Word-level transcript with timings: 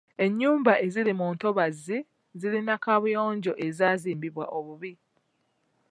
Enyumba 0.25 0.73
eziri 0.85 1.11
mu 1.19 1.27
ntobazi 1.35 1.97
zirina 2.39 2.75
kaabuyoonjo 2.83 3.53
ezaazimbibwa 3.67 4.45
obubi. 4.57 4.93